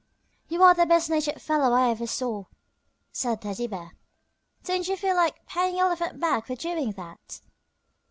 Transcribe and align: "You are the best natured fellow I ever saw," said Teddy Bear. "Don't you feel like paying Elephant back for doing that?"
"You 0.47 0.63
are 0.63 0.73
the 0.73 0.87
best 0.87 1.11
natured 1.11 1.39
fellow 1.39 1.75
I 1.77 1.91
ever 1.91 2.07
saw," 2.07 2.45
said 3.11 3.39
Teddy 3.39 3.67
Bear. 3.67 3.91
"Don't 4.63 4.87
you 4.87 4.97
feel 4.97 5.15
like 5.15 5.45
paying 5.45 5.77
Elephant 5.79 6.19
back 6.19 6.47
for 6.47 6.55
doing 6.55 6.93
that?" 6.93 7.39